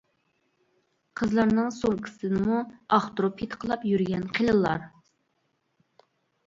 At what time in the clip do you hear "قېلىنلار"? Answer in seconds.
4.39-4.91